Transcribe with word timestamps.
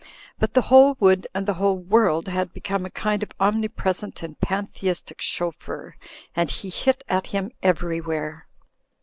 But 0.39 0.55
the 0.55 0.63
whole 0.63 0.97
wood 0.99 1.27
and 1.31 1.45
the 1.45 1.53
whole 1.53 1.77
world 1.77 2.27
had 2.27 2.55
become 2.55 2.85
a 2.85 2.89
kind 2.89 3.21
of 3.21 3.33
omnipresent 3.39 4.23
and 4.23 4.35
panthe 4.39 4.81
istic 4.81 5.21
chauffeur, 5.21 5.95
and 6.35 6.49
he 6.49 6.69
hit 6.71 7.03
at 7.07 7.27
him 7.27 7.51
everywhere. 7.61 8.47